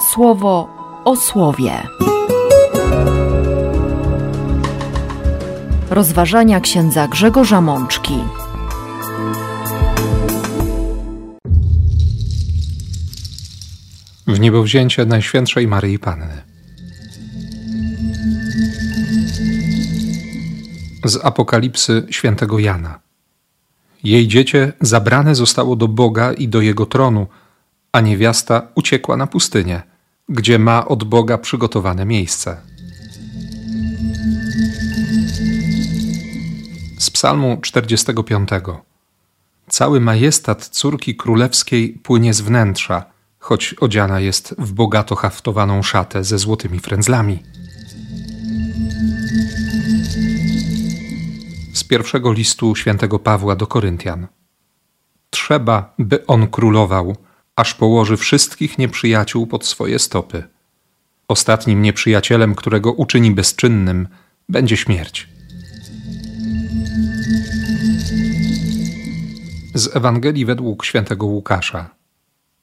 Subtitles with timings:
[0.00, 0.68] słowo
[1.04, 1.72] o słowie.
[5.90, 8.18] Rozważania księdza Grzegorza Mączki.
[14.26, 16.42] W niebowzięcie Najświętszej Maryi Panny.
[21.04, 23.00] Z Apokalipsy świętego Jana.
[24.04, 27.26] Jej dziecię zabrane zostało do Boga i do Jego tronu,
[27.92, 29.82] a niewiasta uciekła na pustynię,
[30.28, 32.56] gdzie ma od Boga przygotowane miejsce.
[36.98, 38.48] Z Psalmu 45.
[39.68, 43.04] Cały majestat córki królewskiej płynie z wnętrza,
[43.38, 47.42] choć odziana jest w bogato haftowaną szatę ze złotymi frędzlami.
[51.74, 54.26] Z pierwszego listu świętego Pawła do Koryntian.
[55.30, 57.16] Trzeba, by on królował,
[57.58, 60.42] aż położy wszystkich nieprzyjaciół pod swoje stopy.
[61.28, 64.08] Ostatnim nieprzyjacielem, którego uczyni bezczynnym,
[64.48, 65.28] będzie śmierć.
[69.74, 71.90] Z Ewangelii według świętego Łukasza.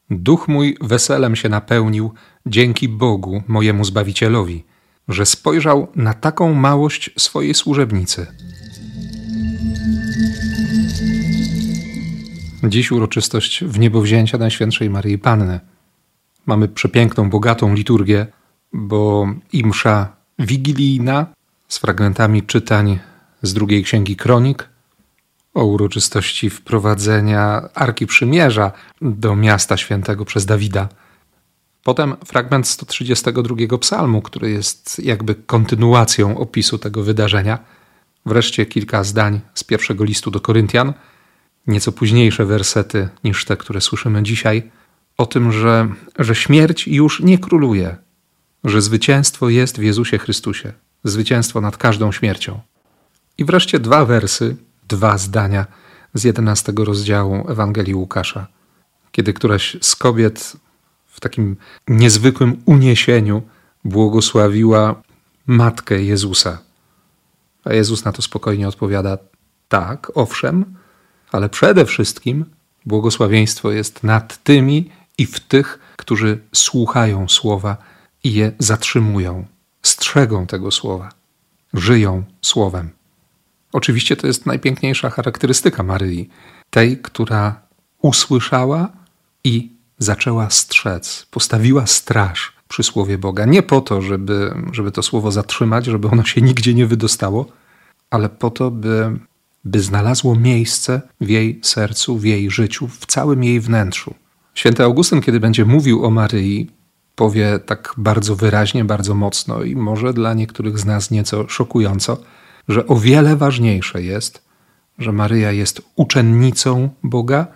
[0.10, 2.14] Duch mój weselem się napełnił
[2.46, 4.64] dzięki Bogu, mojemu Zbawicielowi,
[5.08, 8.28] że spojrzał na taką małość swojej służebnicy.
[12.70, 15.60] Dziś uroczystość w niebowzięcia Najświętszej Maryi Panny.
[16.46, 18.28] Mamy przepiękną, bogatą liturgię,
[18.74, 21.26] bo i msza wigilijna
[21.68, 23.00] z fragmentami czytań
[23.42, 24.70] z drugiej księgi Kronik
[25.54, 30.90] o uroczystości wprowadzenia Arki Przymierza do miasta świętego przez Dawida.
[31.84, 37.60] Potem fragment 132 psalmu, który jest jakby kontynuacją opisu tego wydarzenia.
[38.26, 40.94] Wreszcie kilka zdań z pierwszego listu do Koryntian–
[41.68, 44.72] nieco późniejsze wersety niż te, które słyszymy dzisiaj,
[45.18, 45.88] o tym, że,
[46.20, 47.96] że śmierć już nie króluje,
[48.64, 52.60] że zwycięstwo jest w Jezusie Chrystusie, zwycięstwo nad każdą śmiercią.
[53.38, 54.56] I wreszcie dwa wersy,
[54.88, 55.66] dwa zdania
[56.14, 58.48] z jedenastego rozdziału Ewangelii Łukasza,
[59.12, 60.54] kiedy któraś z kobiet
[61.06, 61.58] w takim
[61.88, 63.42] niezwykłym uniesieniu
[63.86, 65.02] błogosławiła
[65.48, 66.58] matkę Jezusa.
[67.64, 69.18] A Jezus na to spokojnie odpowiada:
[69.68, 70.76] Tak, owszem,
[71.32, 72.46] ale przede wszystkim
[72.86, 77.78] błogosławieństwo jest nad tymi i w tych, którzy słuchają słowa
[78.24, 79.46] i je zatrzymują,
[79.84, 81.10] strzegą tego słowa,
[81.74, 82.90] żyją słowem.
[83.74, 86.30] Oczywiście to jest najpiękniejsza charakterystyka Maryi,
[86.70, 87.62] tej, która
[88.02, 88.90] usłyszała
[89.44, 93.46] i zaczęła strzec, postawiła straż przy słowie Boga.
[93.46, 97.46] Nie po to, żeby, żeby to słowo zatrzymać, żeby ono się nigdzie nie wydostało,
[98.10, 99.20] ale po to, by
[99.66, 104.14] by znalazło miejsce w jej sercu, w jej życiu, w całym jej wnętrzu.
[104.54, 106.70] Święty Augustyn, kiedy będzie mówił o Maryi,
[107.16, 112.18] powie tak bardzo wyraźnie, bardzo mocno i może dla niektórych z nas nieco szokująco,
[112.68, 114.46] że o wiele ważniejsze jest,
[115.00, 117.48] że Maryja jest uczennicą Boga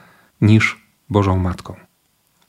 [0.41, 1.75] niż Bożą Matką.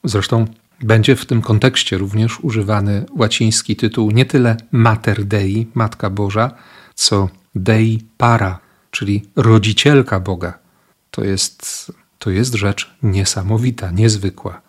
[0.03, 0.45] Zresztą
[0.81, 6.51] będzie w tym kontekście również używany łaciński tytuł nie tyle Mater Dei, Matka Boża,
[6.95, 8.59] co Dei Para,
[8.91, 10.59] czyli rodzicielka Boga.
[11.11, 14.61] To jest, to jest rzecz niesamowita, niezwykła.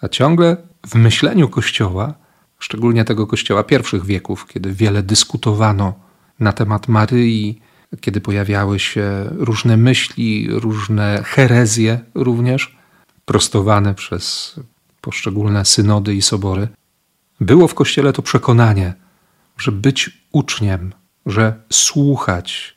[0.00, 0.56] A ciągle
[0.86, 2.14] w myśleniu Kościoła,
[2.58, 5.94] szczególnie tego Kościoła pierwszych wieków, kiedy wiele dyskutowano
[6.40, 7.60] na temat Maryi,
[8.00, 12.76] kiedy pojawiały się różne myśli, różne herezje również,
[13.24, 14.54] prostowane przez
[15.00, 16.68] poszczególne synody i sobory,
[17.40, 18.94] było w Kościele to przekonanie,
[19.58, 20.92] że być uczniem,
[21.26, 22.74] że słuchać,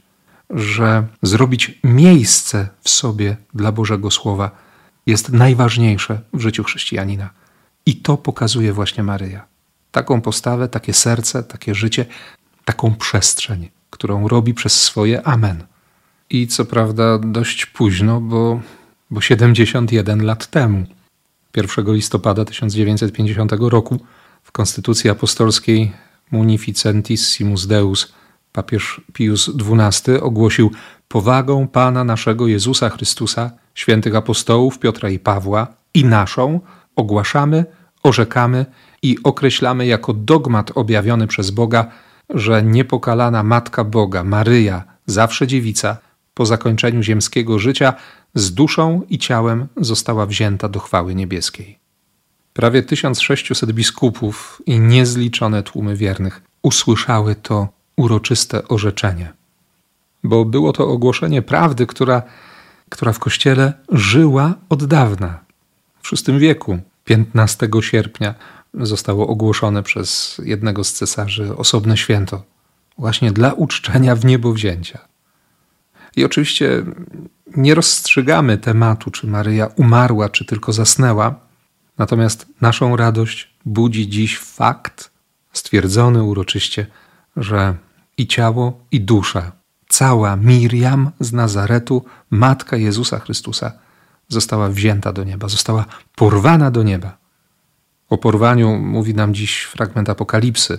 [0.49, 4.51] że zrobić miejsce w sobie dla Bożego Słowa
[5.05, 7.29] jest najważniejsze w życiu chrześcijanina.
[7.85, 9.45] I to pokazuje właśnie Maryja.
[9.91, 12.05] Taką postawę, takie serce, takie życie,
[12.65, 15.63] taką przestrzeń, którą robi przez swoje Amen.
[16.29, 18.61] I co prawda dość późno, bo,
[19.11, 20.85] bo 71 lat temu,
[21.55, 23.99] 1 listopada 1950 roku,
[24.43, 25.91] w Konstytucji Apostolskiej
[26.31, 28.13] Munificentissimus Deus
[28.55, 30.71] papież Pius XII ogłosił
[31.07, 36.59] powagą Pana naszego Jezusa Chrystusa, świętych apostołów Piotra i Pawła i naszą
[36.95, 37.65] ogłaszamy,
[38.03, 38.65] orzekamy
[39.01, 41.91] i określamy jako dogmat objawiony przez Boga,
[42.29, 45.97] że niepokalana Matka Boga, Maryja, zawsze dziewica,
[46.33, 47.93] po zakończeniu ziemskiego życia
[48.35, 51.79] z duszą i ciałem została wzięta do chwały niebieskiej.
[52.53, 59.33] Prawie 1600 biskupów i niezliczone tłumy wiernych usłyszały to uroczyste orzeczenie.
[60.23, 62.21] Bo było to ogłoszenie prawdy, która,
[62.89, 65.39] która w Kościele żyła od dawna.
[66.03, 68.35] W VI wieku, 15 sierpnia,
[68.73, 72.43] zostało ogłoszone przez jednego z cesarzy osobne święto,
[72.97, 74.99] właśnie dla uczczenia w niebowzięcia.
[76.15, 76.83] I oczywiście
[77.57, 81.35] nie rozstrzygamy tematu, czy Maryja umarła, czy tylko zasnęła,
[81.97, 85.11] natomiast naszą radość budzi dziś fakt
[85.53, 86.87] stwierdzony uroczyście,
[87.37, 87.75] że
[88.17, 89.51] i ciało, i dusza,
[89.89, 93.71] cała Miriam z Nazaretu, matka Jezusa Chrystusa,
[94.27, 95.85] została wzięta do nieba, została
[96.15, 97.17] porwana do nieba.
[98.09, 100.77] O porwaniu mówi nam dziś fragment Apokalipsy.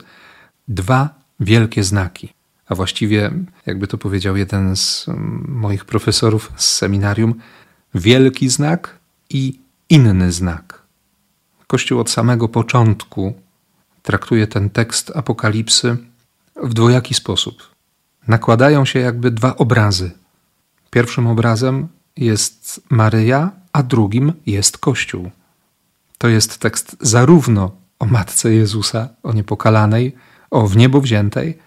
[0.68, 2.32] Dwa wielkie znaki,
[2.68, 3.30] a właściwie,
[3.66, 5.06] jakby to powiedział jeden z
[5.48, 7.34] moich profesorów z seminarium,
[7.94, 8.98] wielki znak
[9.30, 10.82] i inny znak.
[11.66, 13.34] Kościół od samego początku
[14.02, 15.96] traktuje ten tekst Apokalipsy
[16.62, 17.76] w dwojaki sposób.
[18.28, 20.10] Nakładają się jakby dwa obrazy.
[20.90, 25.30] Pierwszym obrazem jest Maryja, a drugim jest Kościół.
[26.18, 30.14] To jest tekst zarówno o Matce Jezusa, o niepokalanej,
[30.50, 31.58] o w niebo wziętej,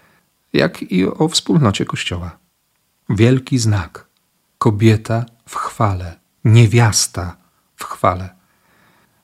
[0.52, 2.38] jak i o wspólnocie Kościoła.
[3.08, 4.06] Wielki znak.
[4.58, 7.36] Kobieta w chwale, niewiasta
[7.76, 8.28] w chwale.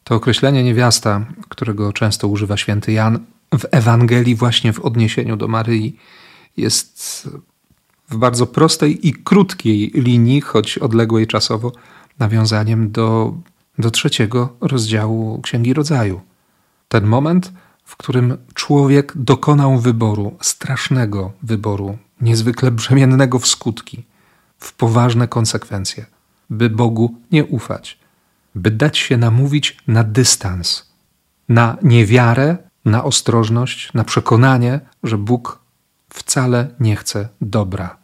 [0.04, 3.24] To określenie niewiasta, którego często używa święty Jan
[3.58, 5.96] w Ewangelii, właśnie w odniesieniu do Maryi,
[6.56, 7.28] jest
[8.10, 11.72] w bardzo prostej i krótkiej linii, choć odległej czasowo,
[12.18, 13.34] nawiązaniem do,
[13.78, 16.20] do trzeciego rozdziału Księgi Rodzaju.
[16.88, 17.52] Ten moment,
[17.84, 24.04] w którym człowiek dokonał wyboru, strasznego wyboru, niezwykle brzemiennego w skutki,
[24.58, 26.06] w poważne konsekwencje,
[26.50, 27.98] by Bogu nie ufać,
[28.54, 30.86] by dać się namówić na dystans,
[31.48, 32.56] na niewiarę,
[32.86, 35.58] na ostrożność, na przekonanie, że Bóg
[36.10, 37.96] wcale nie chce dobra,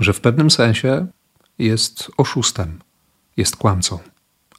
[0.00, 1.06] że w pewnym sensie
[1.58, 2.80] jest oszustem,
[3.36, 3.98] jest kłamcą.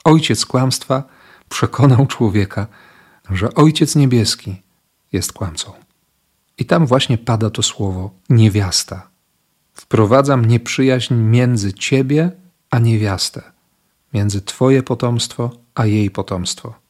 [0.04, 1.04] Ojciec kłamstwa
[1.50, 2.68] przekonał człowieka,
[3.30, 4.62] że Ojciec Niebieski
[5.12, 5.72] jest kłamcą.
[6.58, 9.10] I tam właśnie pada to słowo niewiasta.
[9.74, 12.32] Wprowadzam nieprzyjaźń między ciebie
[12.70, 13.42] a niewiastę,
[14.14, 16.81] między twoje potomstwo a jej potomstwo.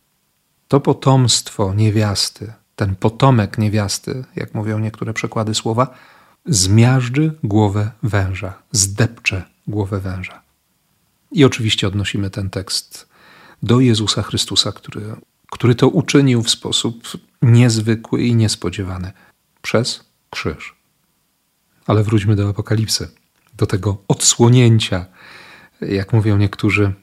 [0.72, 5.94] To potomstwo niewiasty, ten potomek niewiasty, jak mówią niektóre przekłady słowa,
[6.46, 10.42] zmiażdży głowę węża, zdepcze głowę węża.
[11.32, 13.10] I oczywiście odnosimy ten tekst
[13.64, 15.02] do Jezusa Chrystusa, który,
[15.52, 17.04] który to uczynił w sposób
[17.42, 19.12] niezwykły i niespodziewany
[19.62, 20.76] przez krzyż.
[21.88, 23.12] Ale wróćmy do Apokalipsy,
[23.58, 25.06] do tego odsłonięcia,
[25.82, 26.94] jak mówią niektórzy,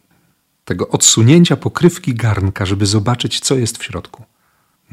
[0.69, 4.25] tego odsunięcia pokrywki garnka, żeby zobaczyć, co jest w środku.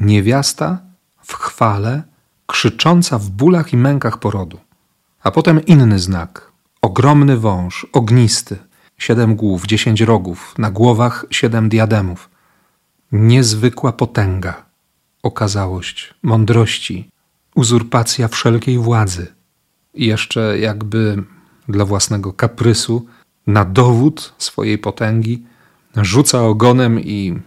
[0.00, 0.78] Niewiasta
[1.22, 2.02] w chwale,
[2.46, 4.58] krzycząca w bólach i mękach porodu.
[5.22, 6.52] A potem inny znak.
[6.82, 8.56] Ogromny wąż, ognisty,
[8.98, 12.30] siedem głów, dziesięć rogów, na głowach siedem diademów.
[13.12, 14.64] Niezwykła potęga,
[15.22, 17.10] okazałość, mądrości,
[17.54, 19.26] uzurpacja wszelkiej władzy.
[19.94, 21.22] I jeszcze jakby
[21.68, 23.06] dla własnego kaprysu,
[23.46, 25.44] na dowód swojej potęgi,
[26.04, 27.38] rzuca ogonem i,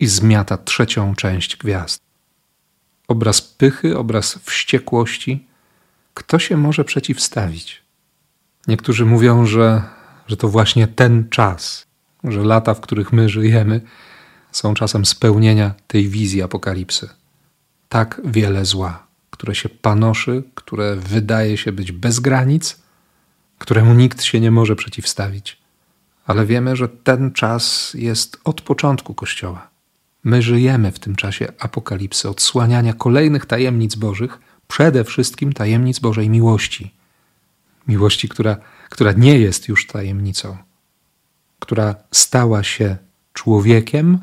[0.00, 2.02] i zmiata trzecią część gwiazd.
[3.08, 5.46] Obraz pychy, obraz wściekłości.
[6.14, 7.82] Kto się może przeciwstawić?
[8.68, 9.82] Niektórzy mówią, że,
[10.26, 11.86] że to właśnie ten czas,
[12.24, 13.80] że lata, w których my żyjemy,
[14.52, 17.08] są czasem spełnienia tej wizji apokalipsy.
[17.88, 22.82] Tak wiele zła, które się panoszy, które wydaje się być bez granic,
[23.58, 25.63] któremu nikt się nie może przeciwstawić.
[26.26, 29.68] Ale wiemy, że ten czas jest od początku Kościoła.
[30.24, 34.38] My żyjemy w tym czasie apokalipsy, odsłaniania kolejnych tajemnic Bożych,
[34.68, 36.94] przede wszystkim tajemnic Bożej miłości.
[37.88, 38.56] Miłości, która,
[38.90, 40.56] która nie jest już tajemnicą,
[41.58, 42.96] która stała się
[43.32, 44.18] człowiekiem,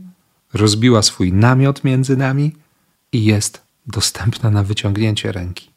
[0.53, 2.55] rozbiła swój namiot między nami
[3.11, 5.71] i jest dostępna na wyciągnięcie ręki.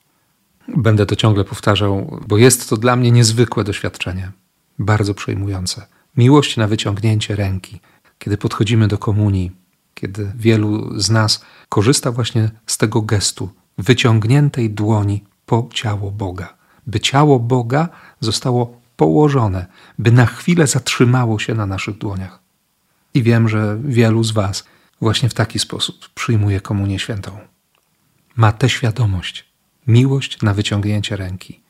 [0.69, 4.33] Będę to ciągle powtarzał, bo jest to dla mnie niezwykłe doświadczenie,
[4.79, 5.87] bardzo przejmujące.
[6.17, 7.81] Miłość na wyciągnięcie ręki.
[8.19, 9.53] Kiedy podchodzimy do komunii,
[9.95, 16.55] kiedy wielu z nas korzysta właśnie z tego gestu wyciągniętej dłoni po ciało Boga,
[16.87, 17.89] by ciało Boga
[18.21, 19.67] zostało położone,
[19.99, 22.39] by na chwilę zatrzymało się na naszych dłoniach.
[23.15, 24.65] I wiem, że wielu z Was
[25.01, 27.39] właśnie w taki sposób przyjmuje Komunię Świętą.
[28.37, 29.45] Ma tę świadomość,
[29.87, 31.61] miłość na wyciągnięcie ręki,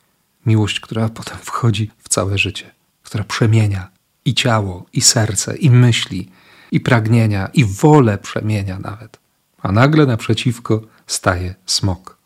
[0.46, 2.70] miłość, która potem wchodzi w całe życie,
[3.02, 3.93] która przemienia
[4.24, 6.30] i ciało, i serce, i myśli,
[6.72, 9.18] i pragnienia, i wolę przemienia nawet.
[9.62, 12.16] A nagle naprzeciwko staje smok.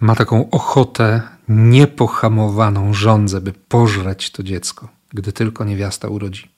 [0.00, 6.50] Ma taką ochotę niepohamowaną żądzę, by pożreć to dziecko, gdy tylko niewiasta urodzi.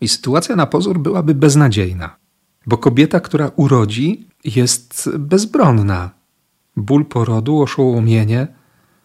[0.00, 2.16] I sytuacja na pozór byłaby beznadziejna,
[2.66, 6.10] bo kobieta, która urodzi, jest bezbronna.
[6.76, 8.46] Ból porodu, oszołomienie,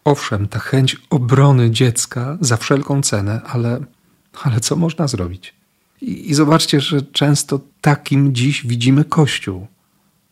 [0.04, 3.80] owszem, ta chęć obrony dziecka za wszelką cenę, ale,
[4.42, 5.54] ale co można zrobić?
[6.02, 9.66] I, I zobaczcie, że często takim dziś widzimy Kościół.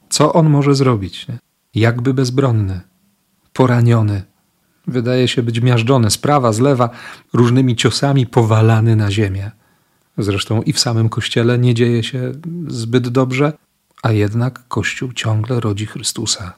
[0.08, 1.28] Co on może zrobić?
[1.28, 1.38] Nie?
[1.74, 2.80] Jakby bezbronny,
[3.52, 4.22] poraniony,
[4.86, 6.90] wydaje się być miażdżony z prawa, z lewa,
[7.32, 9.50] różnymi ciosami powalany na ziemię.
[10.18, 12.32] Zresztą i w samym Kościele nie dzieje się
[12.68, 13.52] zbyt dobrze,
[14.02, 16.52] a jednak Kościół ciągle rodzi Chrystusa.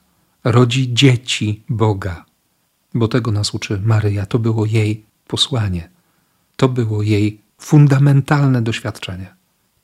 [0.45, 2.25] Rodzi dzieci Boga.
[2.95, 4.27] Bo tego nas uczy Maryja.
[4.27, 5.89] To było jej posłanie.
[6.59, 9.35] To było jej fundamentalne doświadczenie.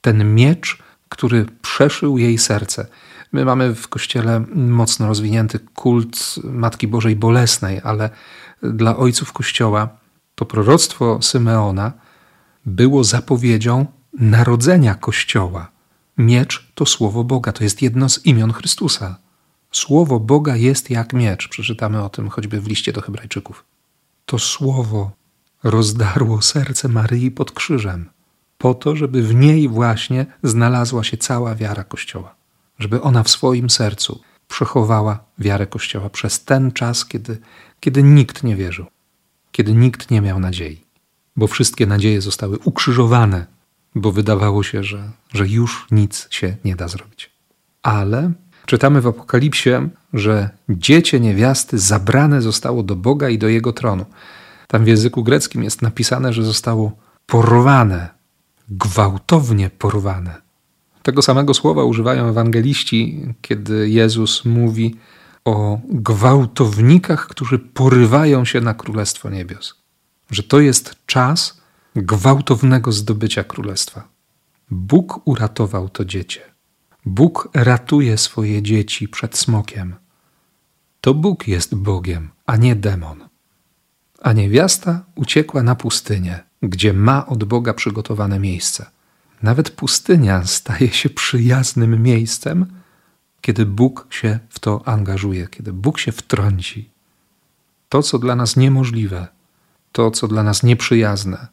[0.01, 0.79] Ten miecz,
[1.09, 2.87] który przeszył jej serce.
[3.33, 8.11] My mamy w Kościele mocno rozwinięty kult Matki Bożej Bolesnej, ale
[8.63, 9.89] dla ojców Kościoła
[10.35, 11.93] to proroctwo Symeona
[12.67, 15.71] było zapowiedzią narodzenia Kościoła.
[16.19, 19.17] Miecz to słowo Boga, to jest jedno z imion Chrystusa.
[19.73, 21.49] Słowo Boga jest jak miecz.
[21.49, 23.65] Przeczytamy o tym choćby w liście do Hebrajczyków.
[24.27, 25.11] To słowo
[25.65, 28.11] rozdarło serce Maryi pod krzyżem,
[28.59, 32.35] po to, żeby w niej właśnie znalazła się cała wiara Kościoła.
[32.79, 37.39] Żeby ona w swoim sercu przechowała wiarę Kościoła przez ten czas, kiedy,
[37.81, 38.87] kiedy nikt nie wierzył,
[39.53, 40.85] kiedy nikt nie miał nadziei,
[41.37, 43.47] bo wszystkie nadzieje zostały ukrzyżowane,
[43.95, 47.31] bo wydawało się, że, że już nic się nie da zrobić.
[47.83, 48.33] Ale
[48.67, 49.71] czytamy w Apokalipsie,
[50.13, 54.07] że dziecię niewiasty zabrane zostało do Boga i do jego tronu.
[54.67, 56.93] Tam w języku greckim jest napisane, że zostało
[57.27, 58.09] porwane,
[58.69, 60.43] gwałtownie porwane.
[61.03, 64.97] Tego samego słowa używają ewangeliści, kiedy Jezus mówi
[65.45, 69.75] o gwałtownikach, którzy porywają się na Królestwo Niebios.
[70.31, 71.61] Że to jest czas
[71.97, 74.09] gwałtownego zdobycia Królestwa.
[74.71, 76.41] Bóg uratował to dziecię.
[77.07, 79.95] Bóg ratuje swoje dzieci przed smokiem.
[81.01, 83.29] To Bóg jest Bogiem, a nie demon.
[84.25, 88.87] A niewiasta uciekła na pustynię, gdzie ma od Boga przygotowane miejsce.
[89.43, 92.67] Nawet pustynia staje się przyjaznym miejscem,
[93.41, 96.91] kiedy Bóg się w to angażuje, kiedy Bóg się wtrąci.
[97.89, 99.27] To, co dla nas niemożliwe,
[99.93, 101.47] to, co dla nas nieprzyjazne,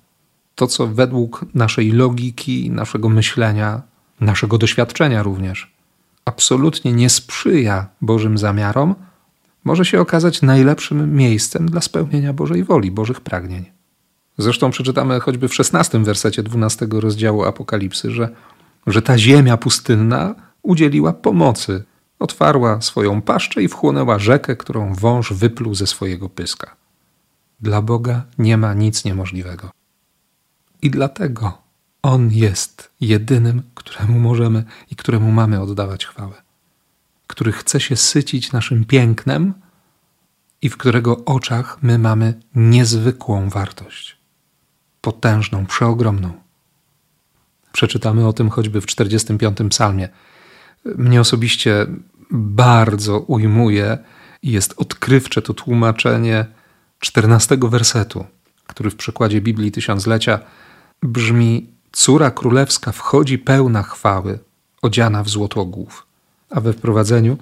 [0.55, 3.81] to, co według naszej logiki, naszego myślenia,
[4.19, 5.73] naszego doświadczenia również,
[6.25, 8.95] absolutnie nie sprzyja Bożym zamiarom,
[9.63, 13.65] może się okazać najlepszym miejscem dla spełnienia Bożej woli, Bożych pragnień.
[14.37, 18.29] Zresztą przeczytamy choćby w szesnastym wersecie dwunastego rozdziału Apokalipsy, że,
[18.87, 21.83] że ta ziemia pustynna udzieliła pomocy,
[22.19, 26.75] otwarła swoją paszczę i wchłonęła rzekę, którą wąż wypluł ze swojego pyska.
[27.59, 29.69] Dla Boga nie ma nic niemożliwego.
[30.81, 31.57] I dlatego
[32.01, 36.33] On jest jedynym, któremu możemy i któremu mamy oddawać chwałę,
[37.31, 39.53] który chce się sycić naszym pięknem
[40.61, 44.17] i w którego oczach my mamy niezwykłą wartość
[45.01, 46.31] potężną, przeogromną.
[47.71, 50.09] Przeczytamy o tym choćby w 45 psalmie.
[50.85, 51.85] Mnie osobiście
[52.31, 53.97] bardzo ujmuje
[54.41, 56.45] i jest odkrywcze to tłumaczenie
[56.99, 58.25] 14 wersetu,
[58.67, 60.39] który w przykładzie Biblii Tysiąclecia
[61.03, 64.39] brzmi: Córa królewska wchodzi pełna chwały,
[64.81, 66.10] odziana w złotogłów.
[66.51, 67.37] A we wprowadzeniu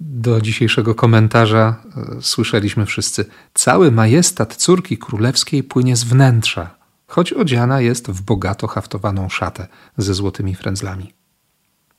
[0.00, 6.78] do dzisiejszego komentarza e, słyszeliśmy wszyscy: Cały majestat córki królewskiej płynie z wnętrza
[7.08, 9.66] choć odziana jest w bogato haftowaną szatę
[9.96, 11.14] ze złotymi frędzlami.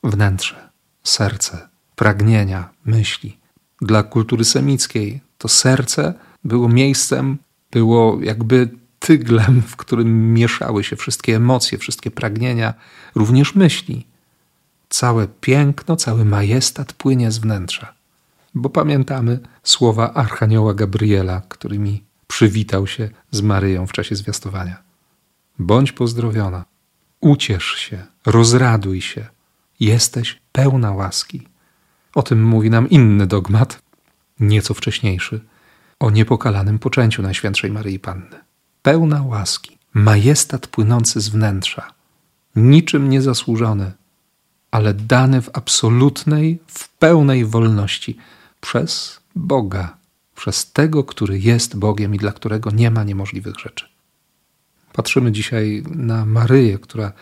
[0.04, 0.70] Wnętrze,
[1.02, 3.38] serce, pragnienia, myśli.
[3.80, 7.38] Dla kultury semickiej to serce było miejscem,
[7.70, 8.68] było jakby
[8.98, 12.74] tyglem, w którym mieszały się wszystkie emocje, wszystkie pragnienia,
[13.14, 14.06] również myśli.
[14.90, 17.94] Całe piękno, cały majestat płynie z wnętrza.
[18.54, 24.82] Bo pamiętamy słowa Archanioła Gabriela, którymi przywitał się z Maryją w czasie zwiastowania.
[25.58, 26.64] Bądź pozdrowiona,
[27.20, 29.26] uciesz się, rozraduj się,
[29.80, 31.48] jesteś pełna łaski.
[32.14, 33.82] O tym mówi nam inny dogmat,
[34.40, 35.40] nieco wcześniejszy,
[36.00, 38.36] o niepokalanym poczęciu Najświętszej Maryi Panny.
[38.82, 41.92] Pełna łaski, majestat płynący z wnętrza,
[42.56, 43.92] niczym niezasłużony,
[44.70, 48.16] ale dany w absolutnej, w pełnej wolności
[48.60, 49.96] przez Boga,
[50.34, 53.86] przez tego, który jest Bogiem i dla którego nie ma niemożliwych rzeczy.
[54.92, 57.12] Patrzymy dzisiaj na Maryję, która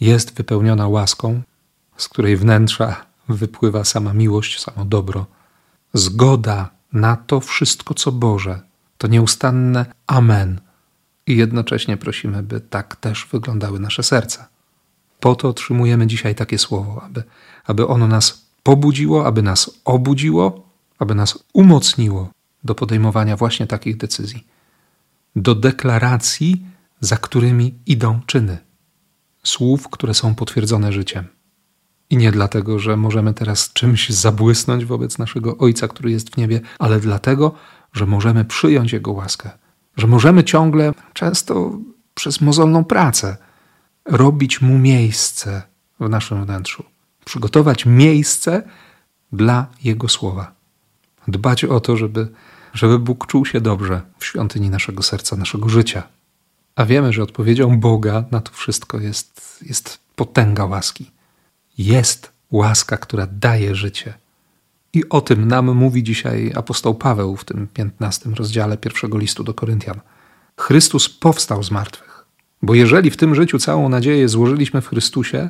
[0.00, 1.42] jest wypełniona łaską,
[1.96, 5.26] z której wnętrza wypływa sama miłość, samo dobro,
[5.94, 8.60] zgoda na to wszystko, co Boże,
[8.98, 10.60] to nieustanne Amen.
[11.26, 14.48] I jednocześnie prosimy, by tak też wyglądały nasze serca.
[15.26, 17.22] Po to otrzymujemy dzisiaj takie słowo, aby,
[17.64, 20.62] aby ono nas pobudziło, aby nas obudziło,
[20.98, 22.30] aby nas umocniło
[22.64, 24.46] do podejmowania właśnie takich decyzji,
[25.36, 26.66] do deklaracji,
[27.00, 28.58] za którymi idą czyny,
[29.42, 31.24] słów, które są potwierdzone życiem.
[32.10, 36.60] I nie dlatego, że możemy teraz czymś zabłysnąć wobec naszego Ojca, który jest w niebie,
[36.78, 37.52] ale dlatego,
[37.92, 39.50] że możemy przyjąć Jego łaskę,
[39.96, 41.78] że możemy ciągle, często
[42.14, 43.36] przez mozolną pracę,
[44.06, 45.62] robić Mu miejsce
[46.00, 46.84] w naszym wnętrzu,
[47.24, 48.62] przygotować miejsce
[49.32, 50.52] dla Jego słowa,
[51.28, 52.28] dbać o to, żeby,
[52.74, 56.02] żeby Bóg czuł się dobrze w świątyni naszego serca, naszego życia.
[56.76, 61.10] A wiemy, że odpowiedzią Boga na to wszystko jest, jest potęga łaski.
[61.78, 64.14] Jest łaska, która daje życie.
[64.92, 69.54] I o tym nam mówi dzisiaj apostoł Paweł w tym 15 rozdziale pierwszego listu do
[69.54, 70.00] Koryntian.
[70.60, 72.05] Chrystus powstał z martwych.
[72.62, 75.48] Bo jeżeli w tym życiu całą nadzieję złożyliśmy w Chrystusie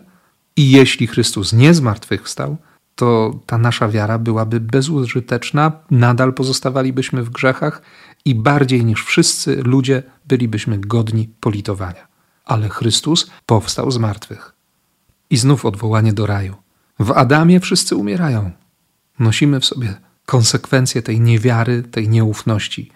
[0.56, 2.56] i jeśli Chrystus nie zmartwychwstał,
[2.94, 7.82] to ta nasza wiara byłaby bezużyteczna, nadal pozostawalibyśmy w grzechach
[8.24, 12.06] i bardziej niż wszyscy ludzie bylibyśmy godni politowania.
[12.44, 14.52] Ale Chrystus powstał z martwych.
[15.30, 16.54] I znów odwołanie do raju.
[16.98, 18.50] W Adamie wszyscy umierają.
[19.18, 19.94] Nosimy w sobie
[20.26, 22.90] konsekwencje tej niewiary, tej nieufności.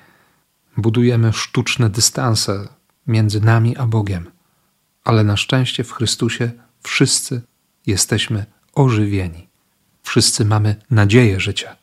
[0.76, 2.69] Budujemy sztuczne dystanse
[3.07, 4.30] między nami a Bogiem.
[5.04, 6.50] Ale na szczęście w Chrystusie
[6.83, 7.42] wszyscy
[7.87, 9.49] jesteśmy ożywieni.
[10.02, 11.76] Wszyscy mamy nadzieję życia.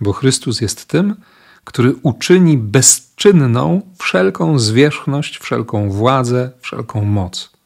[0.00, 1.16] Bo Chrystus jest tym,
[1.64, 7.56] który uczyni bezczynną wszelką zwierzchność, wszelką władzę, wszelką moc.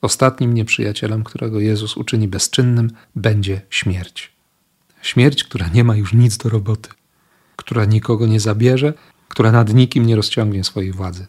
[0.00, 4.32] Ostatnim nieprzyjacielem, którego Jezus uczyni bezczynnym, będzie śmierć.
[5.02, 6.90] Śmierć, która nie ma już nic do roboty,
[7.56, 8.92] która nikogo nie zabierze,
[9.28, 11.26] która nad nikim nie rozciągnie swojej władzy.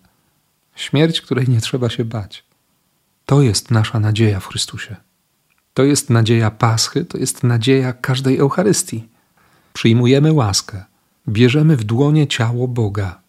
[0.80, 2.44] Śmierć, której nie trzeba się bać.
[3.26, 4.96] To jest nasza nadzieja w Chrystusie.
[5.74, 9.08] To jest nadzieja Paschy, to jest nadzieja każdej Eucharystii.
[9.74, 10.84] Przyjmujemy łaskę,
[11.28, 13.22] bierzemy w dłonie ciało Boga,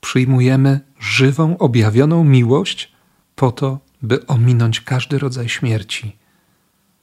[0.00, 2.92] przyjmujemy żywą, objawioną miłość
[3.36, 6.16] po to, by ominąć każdy rodzaj śmierci,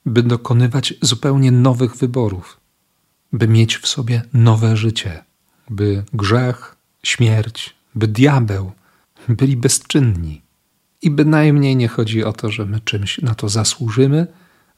[0.06, 2.60] by dokonywać zupełnie nowych wyborów,
[3.34, 5.24] by mieć w sobie nowe życie,
[5.70, 8.72] by grzech, śmierć, by diabeł
[9.30, 10.42] byli bezczynni.
[11.02, 14.28] I bynajmniej nie chodzi o to, że my czymś na to zasłużymy,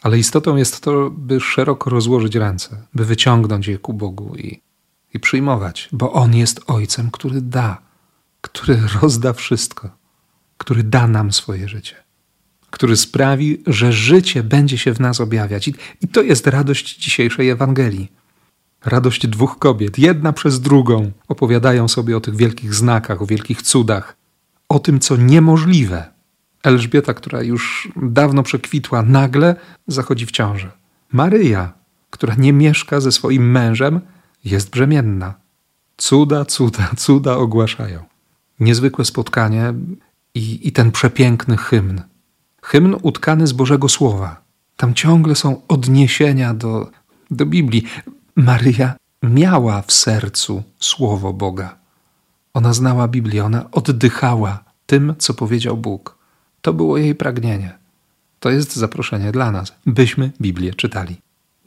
[0.02, 4.62] ale istotą jest to, by szeroko rozłożyć ręce, by wyciągnąć je ku Bogu i,
[5.14, 7.82] i przyjmować, bo On jest Ojcem, który da,
[8.42, 9.90] który rozda wszystko,
[10.58, 12.08] który da nam swoje życie
[12.70, 15.68] który sprawi, że życie będzie się w nas objawiać.
[15.68, 18.12] I, I, to jest radość dzisiejszej Ewangelii.
[18.86, 24.18] Radość dwóch kobiet, jedna przez drugą, opowiadają sobie o tych wielkich znakach, o wielkich cudach,
[24.78, 26.06] o tym, co niemożliwe.
[26.64, 29.56] Elżbieta, która już dawno przekwitła, nagle
[29.88, 30.72] zachodzi w ciążę.
[31.12, 31.74] Maryja,
[32.10, 34.02] która nie mieszka ze swoim mężem,
[34.46, 35.34] jest brzemienna.
[35.98, 38.04] Cuda, cuda, cuda ogłaszają.
[38.60, 39.74] Niezwykłe spotkanie
[40.36, 42.02] i, i ten przepiękny hymn
[42.62, 44.42] hymn utkany z Bożego Słowa.
[44.78, 46.90] Tam ciągle są odniesienia do,
[47.32, 47.84] do Biblii.
[48.36, 51.76] Maryja miała w sercu Słowo Boga.
[52.54, 56.18] Ona znała Biblię, ona oddychała tym, co powiedział Bóg.
[56.62, 57.78] To było jej pragnienie.
[58.40, 61.18] To jest zaproszenie dla nas, byśmy Biblię czytali.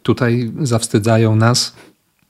[0.02, 1.74] Tutaj zawstydzają nas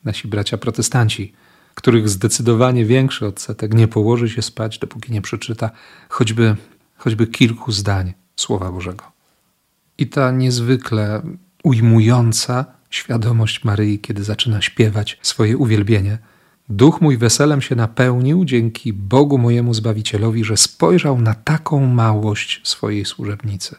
[0.05, 1.33] nasi bracia protestanci,
[1.75, 5.71] których zdecydowanie większy odsetek nie położy się spać, dopóki nie przeczyta
[6.09, 6.57] choćby,
[6.97, 9.05] choćby kilku zdań Słowa Bożego.
[9.99, 11.23] I ta niezwykle
[11.63, 16.19] ujmująca świadomość Maryi, kiedy zaczyna śpiewać swoje uwielbienie.
[16.71, 23.05] Duch mój weselem się napełnił dzięki Bogu mojemu Zbawicielowi, że spojrzał na taką małość swojej
[23.05, 23.77] służebnicy.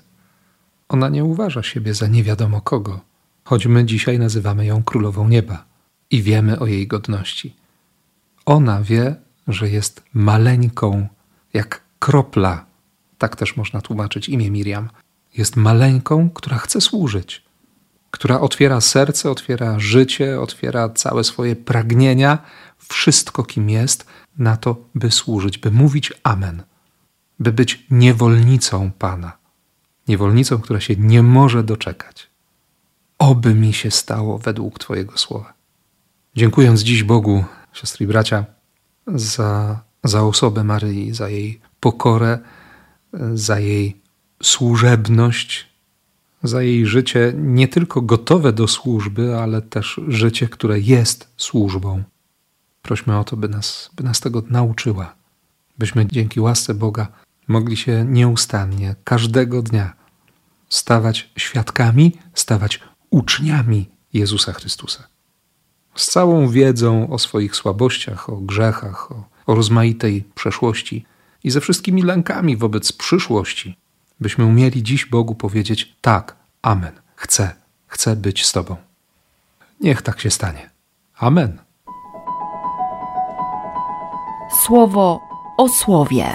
[0.90, 3.00] Ona nie uważa siebie za nie wiadomo kogo,
[3.44, 5.66] choć my dzisiaj nazywamy ją królową nieba
[6.12, 7.56] i wiemy o jej godności.
[8.46, 9.16] Ona wie,
[9.48, 11.08] że jest maleńką,
[11.54, 12.66] jak kropla
[13.22, 14.90] tak też można tłumaczyć imię Miriam.
[15.38, 17.44] Jest maleńką, która chce służyć,
[18.12, 22.38] która otwiera serce, otwiera życie, otwiera całe swoje pragnienia,
[22.89, 24.06] wszystko kim jest,
[24.38, 26.63] na to, by służyć, by mówić Amen,
[27.39, 29.38] by być niewolnicą Pana,
[30.08, 32.30] niewolnicą, która się nie może doczekać.
[33.17, 35.54] Oby mi się stało według Twojego słowa.
[36.36, 38.46] Dziękując dziś Bogu, siostry i bracia,
[39.08, 42.39] za, za osobę Maryi, za jej pokorę,
[43.34, 44.02] za jej
[44.44, 45.67] służebność,
[46.44, 52.04] za jej życie nie tylko gotowe do służby, ale też życie, które jest służbą.
[52.82, 55.15] Prośmy o to, by nas, by nas tego nauczyła,
[55.78, 57.08] byśmy dzięki łasce Boga
[57.48, 59.94] mogli się nieustannie, każdego dnia
[60.70, 65.08] stawać świadkami, stawać uczniami Jezusa Chrystusa.
[65.96, 71.06] Z całą wiedzą o swoich słabościach, o grzechach, o, o rozmaitej przeszłości
[71.44, 73.78] i ze wszystkimi lękami wobec przyszłości,
[74.20, 77.56] byśmy umieli dziś Bogu powiedzieć: Tak, Amen, chcę,
[77.88, 78.76] chcę być z Tobą.
[79.80, 80.70] Niech tak się stanie.
[81.17, 81.58] Amen.
[84.54, 85.20] Słowo
[85.58, 86.26] o słowie.